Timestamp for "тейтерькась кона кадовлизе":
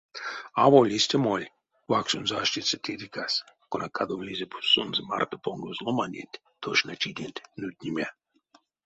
2.85-4.45